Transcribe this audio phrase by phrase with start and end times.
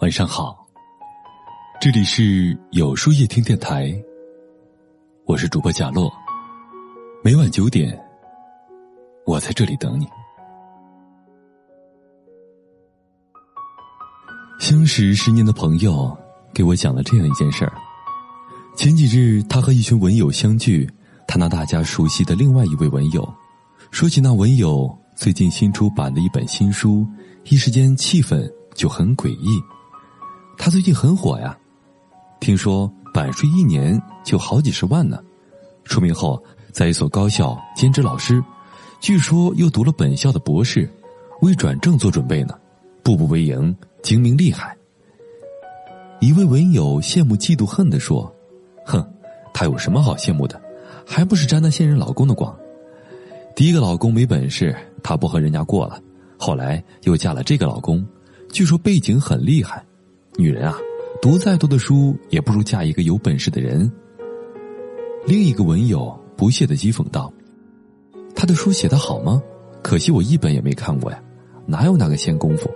[0.00, 0.64] 晚上好，
[1.80, 3.92] 这里是有书夜听电台，
[5.24, 6.08] 我是主播贾洛。
[7.24, 8.00] 每晚九点，
[9.26, 10.06] 我在这里等你。
[14.60, 16.16] 相识十年的朋友
[16.54, 17.72] 给我讲了这样一件事儿：
[18.76, 20.88] 前几日，他和一群文友相聚，
[21.26, 23.28] 他那大家熟悉的另外一位文友
[23.90, 27.04] 说起那文友最近新出版的一本新书，
[27.46, 29.60] 一时间气氛就很诡异。
[30.58, 31.56] 他最近很火呀，
[32.40, 35.18] 听说版税一年就好几十万呢。
[35.84, 38.42] 出名后，在一所高校兼职老师，
[39.00, 40.90] 据说又读了本校的博士，
[41.40, 42.58] 为转正做准备呢。
[43.02, 44.76] 步步为营，精明厉害。
[46.20, 48.30] 一位文友羡慕嫉妒恨的说
[48.84, 49.02] ：“哼，
[49.54, 50.60] 他有什么好羡慕的？
[51.06, 52.54] 还不是沾那现任老公的光。
[53.56, 55.98] 第一个老公没本事，他不和人家过了，
[56.36, 58.06] 后来又嫁了这个老公，
[58.52, 59.82] 据说背景很厉害。”
[60.40, 60.78] 女人啊，
[61.20, 63.90] 读再多的书也不如嫁一个有本事的人。
[65.26, 67.32] 另一个文友不屑的讥讽道
[68.36, 69.42] ：“他的书写的好吗？
[69.82, 71.20] 可惜我一本也没看过呀，
[71.66, 72.70] 哪有那个闲工夫？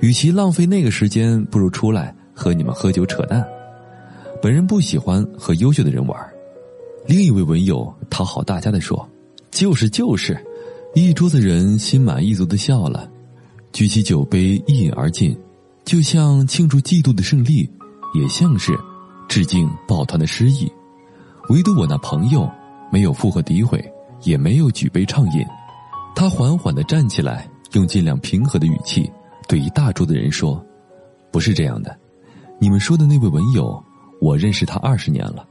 [0.00, 3.46] 与其浪费那个时间，不如出来和你们喝酒扯淡。
[4.40, 6.18] 本人不喜欢和优秀的人玩。”
[7.06, 9.06] 另一位文友讨好大家的说
[9.52, 10.34] ：“就是就是。”
[10.96, 13.06] 一桌子人心满意足的笑了，
[13.70, 15.36] 举起酒杯一饮而尽。
[15.84, 17.68] 就像庆祝嫉妒的胜利，
[18.14, 18.72] 也像是
[19.28, 20.70] 致敬抱团的失意。
[21.48, 22.50] 唯独我那朋友
[22.90, 23.84] 没有附和诋毁，
[24.22, 25.44] 也没有举杯畅饮。
[26.14, 29.10] 他缓缓的站起来，用尽量平和的语气
[29.48, 30.64] 对一大桌的人说
[31.32, 31.94] ：“不是这样的，
[32.60, 33.82] 你们说的那位文友，
[34.20, 35.46] 我认识他二十年了。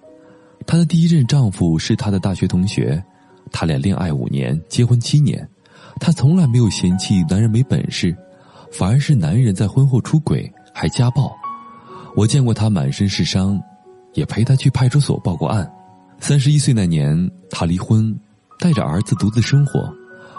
[0.65, 3.03] 她的第一任丈夫是她的大学同学，
[3.51, 5.47] 他俩恋爱五年，结婚七年。
[5.99, 8.15] 她从来没有嫌弃男人没本事。”
[8.71, 11.31] 反而是男人在婚后出轨还家暴，
[12.15, 13.61] 我见过他满身是伤，
[14.13, 15.69] 也陪他去派出所报过案。
[16.19, 18.17] 三十一岁那年，他离婚，
[18.59, 19.93] 带着儿子独自生活，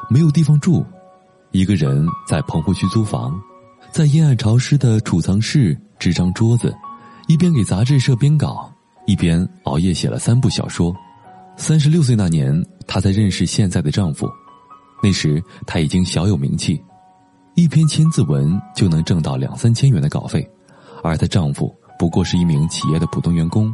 [0.09, 0.85] 没有地方住，
[1.51, 3.39] 一个人在棚户区租房，
[3.91, 6.75] 在阴暗潮湿的储藏室支张桌子，
[7.29, 8.73] 一边给杂志社编稿，
[9.07, 10.95] 一边熬夜写了三部小说。
[11.57, 14.27] 三十六岁那年，她才认识现在的丈夫，
[15.03, 16.81] 那时她已经小有名气。
[17.55, 20.49] 一篇千字文就能挣到两三千元的稿费，
[21.03, 23.73] 而她丈夫不过是一名企业的普通员工，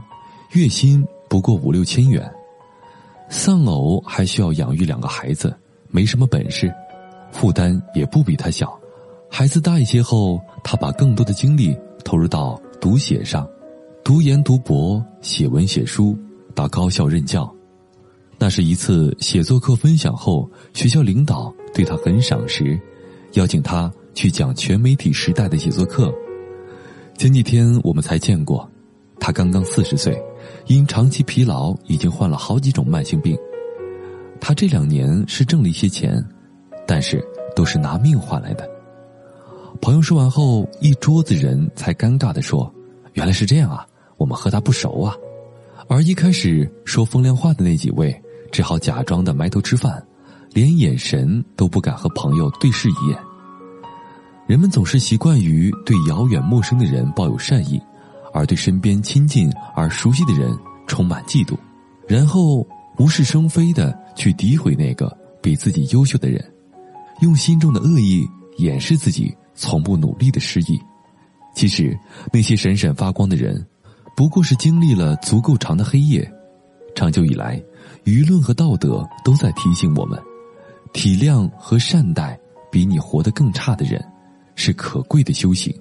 [0.53, 2.28] 月薪不过五六千元。
[3.28, 5.56] 丧偶还需要养育两个孩子，
[5.91, 6.75] 没什么本事，
[7.31, 8.77] 负担也不比她小。
[9.31, 13.49] 孩子大一些后，她把更多的精力投入到读写上，
[14.03, 16.19] 读研读博，写文写书，
[16.55, 17.49] 到高校任教。
[18.39, 22.81] 那是一次写作课分享后，学校领导对她很赏识。
[23.33, 26.12] 邀请他去讲全媒体时代的写作课。
[27.16, 28.69] 前几天我们才见过，
[29.21, 30.21] 他刚刚四十岁，
[30.66, 33.37] 因长期疲劳已经患了好几种慢性病。
[34.41, 36.25] 他这两年是挣了一些钱，
[36.87, 37.22] 但是
[37.56, 38.69] 都是拿命换来的。
[39.81, 42.72] 朋友说完后，一桌子人才尴尬的说
[43.15, 45.15] ：“原来是这样啊，我们和他不熟啊。”
[45.89, 48.15] 而一开始说风凉话的那几位，
[48.53, 50.05] 只好假装的埋头吃饭。
[50.53, 53.19] 连眼神都不敢和朋友对视一眼。
[54.47, 57.81] 人们总是习惯于对遥远陌生的人抱有善意，
[58.32, 61.56] 而对身边亲近而熟悉的人充满嫉妒，
[62.06, 62.66] 然后
[62.97, 66.42] 无事生非的去诋毁那个比自己优秀的人，
[67.20, 68.26] 用心中的恶意
[68.56, 70.80] 掩饰自己从不努力的失意。
[71.54, 71.98] 其实，
[72.32, 73.66] 那些闪闪发光的人，
[74.16, 76.26] 不过是经历了足够长的黑夜。
[76.94, 77.62] 长久以来，
[78.04, 80.19] 舆论和道德都在提醒我们。
[80.93, 82.38] 体谅和善待
[82.71, 84.04] 比你活得更差的人，
[84.54, 85.72] 是可贵的修行；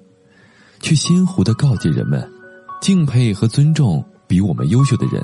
[0.80, 2.30] 却鲜活的告诫人们，
[2.82, 5.24] 敬佩和尊重比我们优秀的人，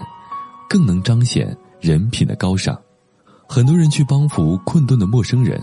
[0.69, 2.79] 更能彰显人品的高尚。
[3.47, 5.61] 很多人去帮扶困顿的陌生人，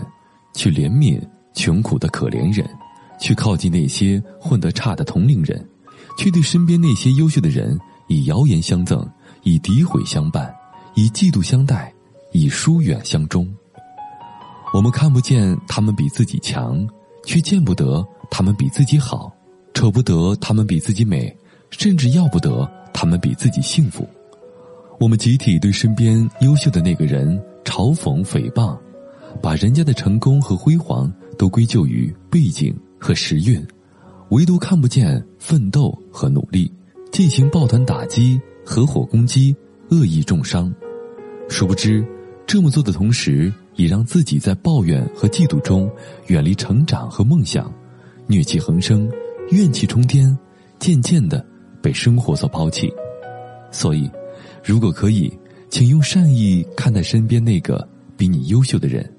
[0.53, 1.21] 去怜悯
[1.53, 2.69] 穷苦的可怜人，
[3.19, 5.67] 去靠近那些混得差的同龄人，
[6.17, 9.05] 却对身边那些优秀的人以谣言相赠，
[9.43, 10.53] 以诋毁相伴，
[10.95, 11.93] 以嫉妒相待，
[12.31, 13.53] 以疏远相终。
[14.73, 16.87] 我们看不见他们比自己强，
[17.25, 19.29] 却见不得他们比自己好，
[19.73, 21.35] 瞅不得他们比自己美，
[21.71, 24.07] 甚至要不得他们比自己幸福。
[24.97, 28.77] 我们集体对身边优秀的那个人嘲讽诽谤，
[29.41, 33.61] 把人家的成功和辉煌都归咎于背景和时运，
[34.29, 36.71] 唯独看不见奋斗和努力，
[37.11, 39.53] 进行抱团打击、合伙攻击、
[39.89, 40.73] 恶意重伤。
[41.49, 42.05] 殊不知，
[42.47, 43.53] 这么做的同时。
[43.75, 45.89] 已让自己在抱怨和嫉妒中
[46.27, 47.73] 远离成长和梦想，
[48.27, 49.09] 虐气横生，
[49.51, 50.37] 怨气冲天，
[50.79, 51.45] 渐渐的
[51.81, 52.91] 被生活所抛弃。
[53.71, 54.09] 所以，
[54.63, 55.31] 如果可以，
[55.69, 57.87] 请用善意看待身边那个
[58.17, 59.09] 比你优秀的人，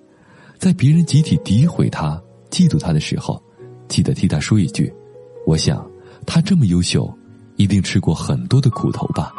[0.58, 2.20] 在别人集体诋毁他、
[2.50, 3.42] 嫉妒他的时候，
[3.88, 4.92] 记得替他说一句
[5.46, 5.84] ：“我想，
[6.26, 7.12] 他这么优秀，
[7.56, 9.32] 一定吃过很多的苦头吧。”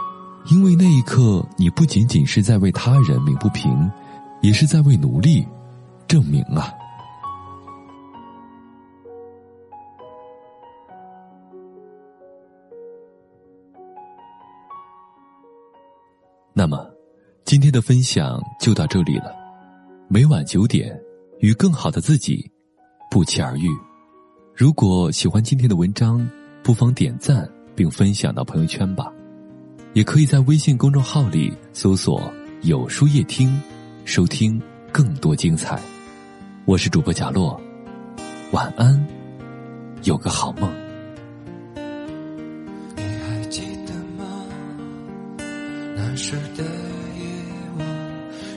[0.51, 3.71] 因为那一刻，你不仅仅是在为他人鸣不平，
[4.43, 5.47] 也是在为努力
[6.05, 6.73] 证明啊。
[16.53, 16.85] 那么，
[17.45, 19.33] 今天的分享就到这里了。
[20.09, 21.01] 每晚九点，
[21.39, 22.51] 与更好的自己
[23.09, 23.69] 不期而遇。
[24.53, 26.29] 如果喜欢今天的文章，
[26.61, 29.09] 不妨点赞并分享到朋友圈吧。
[29.93, 32.29] 也可以在微信公众号里搜索
[32.63, 33.49] “有书夜听”，
[34.05, 34.61] 收听
[34.91, 35.81] 更多精彩。
[36.65, 37.59] 我是主播贾洛，
[38.51, 39.07] 晚安，
[40.03, 40.69] 有个好梦。
[42.95, 44.45] 你还记得吗
[45.95, 47.25] 那时的夜
[47.79, 47.87] 晚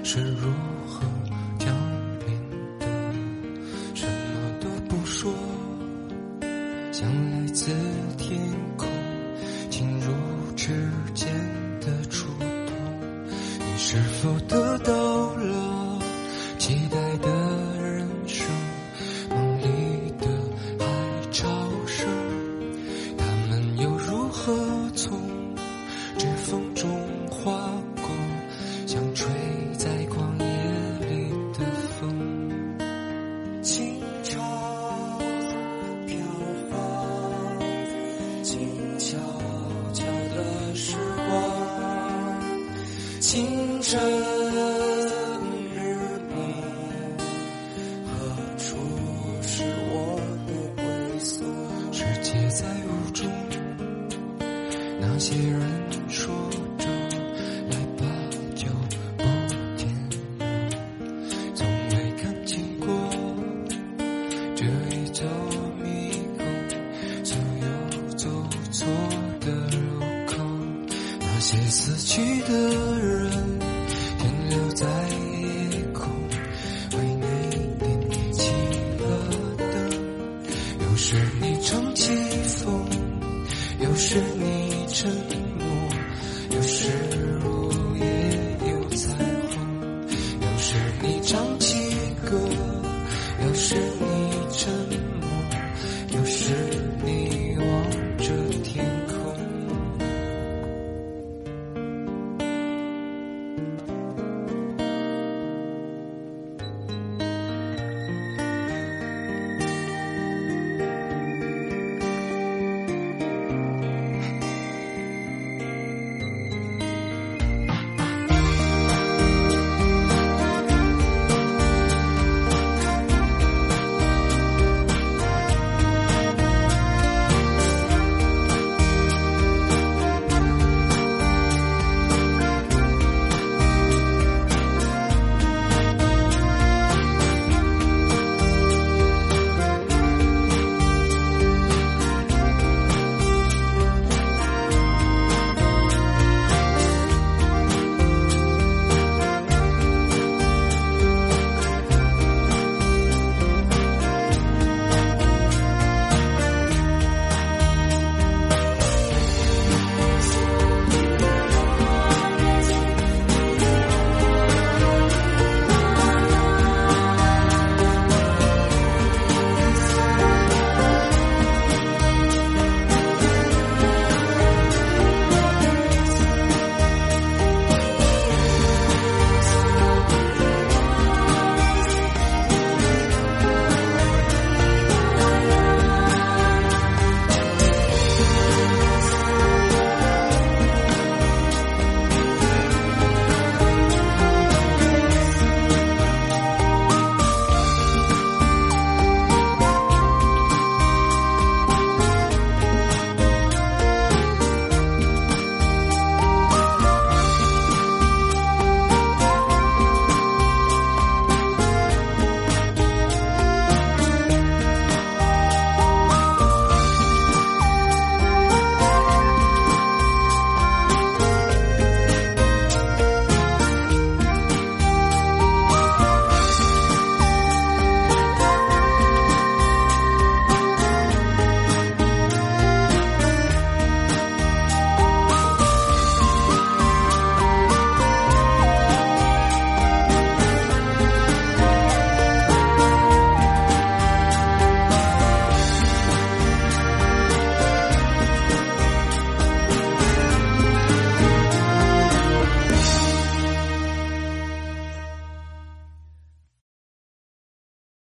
[0.05, 0.51] 是如
[0.87, 1.07] 何
[1.59, 1.69] 降
[2.27, 2.37] 临
[2.81, 2.87] 的？
[3.95, 4.13] 什么
[4.61, 5.33] 都不说，
[6.91, 7.73] 像来自
[43.27, 44.01] 清晨
[45.75, 45.81] 日
[46.29, 46.37] 你
[48.07, 48.09] 何
[48.57, 48.77] 处
[49.43, 51.43] 是我的归宿
[51.91, 53.29] 世界在雾中
[55.01, 55.61] 那些人
[56.09, 56.33] 说
[56.79, 56.87] 着
[57.69, 58.07] 来吧
[58.55, 58.69] 就
[59.17, 59.25] 不
[59.77, 59.89] 见
[60.39, 60.47] 了
[61.57, 62.87] 从未看见过
[64.55, 64.65] 这
[64.95, 65.27] 一座
[65.83, 66.47] 迷宫
[67.25, 67.67] 所有
[68.17, 68.29] 走
[68.71, 68.87] 错
[69.41, 69.47] 的
[69.77, 70.37] 路口
[71.19, 72.86] 那些死去的
[80.97, 82.11] 是你撑起
[82.43, 82.87] 风，
[83.81, 85.11] 有时你沉
[85.59, 85.67] 默，
[86.57, 87.26] 有时。